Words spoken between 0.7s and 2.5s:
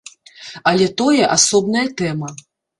Але тое асобная тэма.